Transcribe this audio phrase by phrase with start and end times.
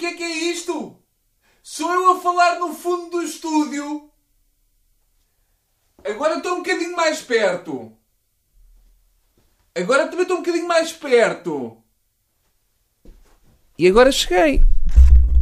[0.00, 0.96] que é que é isto?
[1.62, 4.10] Sou eu a falar no fundo do estúdio.
[6.02, 7.92] Agora estou um bocadinho mais perto.
[9.74, 11.76] Agora também estou um bocadinho mais perto.
[13.78, 14.62] E agora cheguei.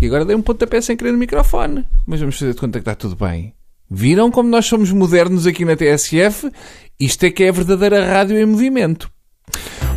[0.00, 1.86] E agora dei um pontapé sem querer no microfone.
[2.06, 3.54] Mas vamos fazer de conta que está tudo bem.
[3.90, 6.50] Viram como nós somos modernos aqui na TSF?
[6.98, 9.12] Isto é que é a verdadeira rádio em movimento.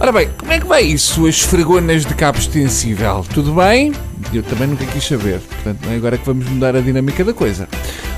[0.02, 3.26] Ora bem, como é que vai isso, suas fregonas de cabo extensível?
[3.34, 3.92] Tudo bem?
[4.34, 7.34] Eu também nunca quis saber, portanto não é agora que vamos mudar a dinâmica da
[7.34, 7.68] coisa.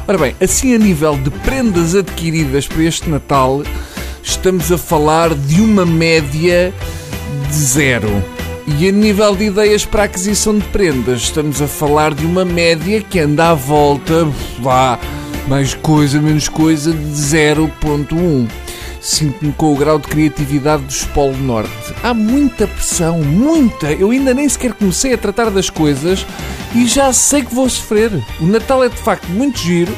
[0.07, 3.63] Ora bem, assim a nível de prendas adquiridas para este Natal,
[4.21, 6.71] estamos a falar de uma média
[7.49, 8.23] de zero.
[8.79, 13.01] E a nível de ideias para aquisição de prendas, estamos a falar de uma média
[13.01, 14.27] que anda à volta,
[14.59, 14.99] vá,
[15.47, 18.47] mais coisa, menos coisa, de 0.1
[19.01, 21.71] sinto-me com o grau de criatividade do Polo Norte.
[22.03, 23.91] Há muita pressão, muita.
[23.91, 26.25] Eu ainda nem sequer comecei a tratar das coisas
[26.75, 28.11] e já sei que vou sofrer.
[28.39, 29.93] O Natal é de facto muito giro,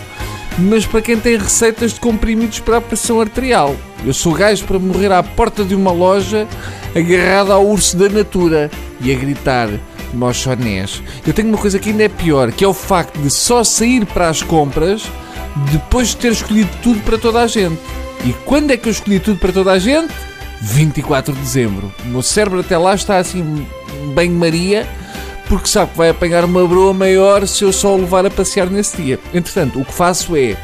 [0.57, 3.75] mas para quem tem receitas de comprimidos para a pressão arterial.
[4.05, 6.47] Eu sou gajo para morrer à porta de uma loja
[6.95, 9.69] agarrado ao urso da natura e a gritar
[10.13, 11.01] mochonés.
[11.25, 14.05] Eu tenho uma coisa que ainda é pior, que é o facto de só sair
[14.05, 15.03] para as compras
[15.71, 17.79] depois de ter escolhido tudo para toda a gente.
[18.25, 20.13] E quando é que eu escolhi tudo para toda a gente?
[20.61, 21.93] 24 de dezembro.
[22.05, 23.67] O meu cérebro até lá está assim,
[24.15, 24.87] bem Maria,
[25.47, 28.69] porque sabe que vai apanhar uma broa maior se eu só o levar a passear
[28.69, 29.19] nesse dia.
[29.33, 30.55] Entretanto, o que faço é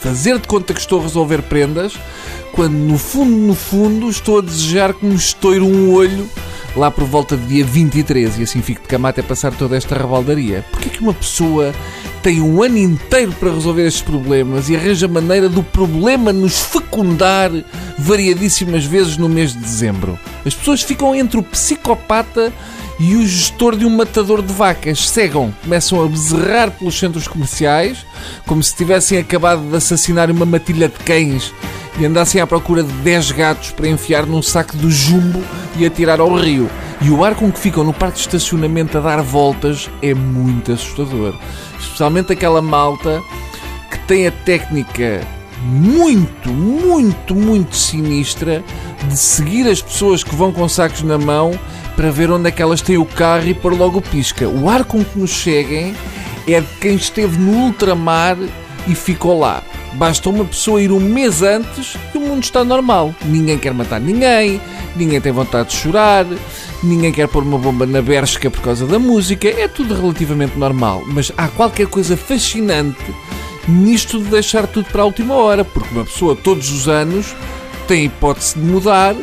[0.00, 1.94] fazer de conta que estou a resolver prendas,
[2.52, 6.28] quando no fundo, no fundo, estou a desejar que me estoure um olho
[6.74, 9.96] lá por volta do dia 23 e assim fico de cama até passar toda esta
[9.96, 10.64] rebaldaria.
[10.70, 11.72] Porquê que uma pessoa
[12.22, 17.50] tem um ano inteiro para resolver estes problemas e arranja maneira do problema nos fecundar
[17.98, 20.18] variadíssimas vezes no mês de dezembro.
[20.46, 22.52] As pessoas ficam entre o psicopata
[23.00, 25.08] e o gestor de um matador de vacas.
[25.08, 28.06] Cegam, começam a bezerrar pelos centros comerciais,
[28.46, 31.52] como se tivessem acabado de assassinar uma matilha de cães
[31.98, 35.42] e andassem à procura de 10 gatos para enfiar num saco de jumbo
[35.76, 36.70] e atirar ao rio.
[37.00, 40.72] E o ar com que ficam no parque de estacionamento a dar voltas é muito
[40.72, 41.34] assustador.
[41.78, 43.20] Especialmente aquela malta
[43.90, 45.20] que tem a técnica
[45.62, 48.64] muito, muito, muito sinistra
[49.04, 51.58] de seguir as pessoas que vão com sacos na mão
[51.96, 54.48] para ver onde é que elas têm o carro e pôr logo pisca.
[54.48, 55.94] O ar com que nos cheguem
[56.48, 58.36] é de quem esteve no ultramar
[58.86, 59.62] e ficou lá.
[59.94, 63.14] Basta uma pessoa ir um mês antes e o mundo está normal.
[63.24, 64.60] Ninguém quer matar ninguém,
[64.96, 66.26] ninguém tem vontade de chorar,
[66.82, 69.48] ninguém quer pôr uma bomba na bershka por causa da música.
[69.48, 71.02] É tudo relativamente normal.
[71.06, 73.04] Mas há qualquer coisa fascinante
[73.68, 77.34] nisto de deixar tudo para a última hora, porque uma pessoa todos os anos
[77.86, 79.14] tem hipótese de mudar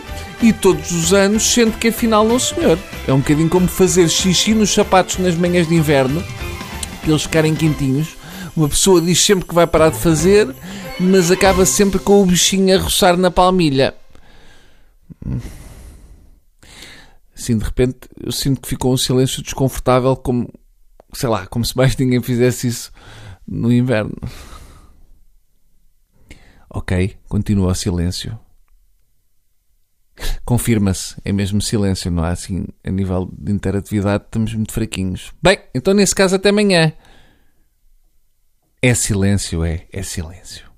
[0.41, 2.77] e todos os anos sente que afinal não senhor.
[3.07, 6.23] É um bocadinho como fazer xixi nos sapatos nas manhãs de inverno,
[7.01, 8.18] para eles ficarem quentinhos
[8.59, 10.53] uma pessoa diz sempre que vai parar de fazer,
[10.99, 13.95] mas acaba sempre com o bichinho a roçar na palmilha.
[17.35, 20.51] Assim, de repente, eu sinto que ficou um silêncio desconfortável, como,
[21.13, 22.91] sei lá, como se mais ninguém fizesse isso
[23.47, 24.15] no inverno.
[26.69, 28.37] Ok, continua o silêncio.
[30.43, 35.31] Confirma-se, é mesmo silêncio, não há assim, a nível de interatividade, estamos muito fraquinhos.
[35.41, 36.91] Bem, então nesse caso, até amanhã.
[38.81, 40.68] É silêncio, é, é silêncio.